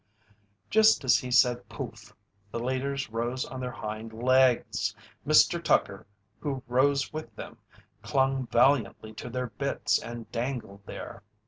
[0.71, 2.15] Just as he said "poof!",
[2.49, 4.95] the leaders rose on their hind legs.
[5.27, 5.63] Mr.
[5.63, 6.07] Tucker,
[6.39, 7.59] who rose with them,
[8.01, 11.21] clung valiantly to their bits and dangled there.